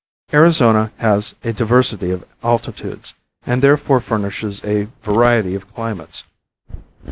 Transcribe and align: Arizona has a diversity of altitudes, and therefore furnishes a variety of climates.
Arizona 0.33 0.91
has 0.97 1.35
a 1.43 1.53
diversity 1.53 2.09
of 2.09 2.23
altitudes, 2.43 3.13
and 3.45 3.61
therefore 3.61 3.99
furnishes 4.01 4.59
a 4.65 4.87
variety 5.03 5.53
of 5.53 5.71
climates. 5.75 6.23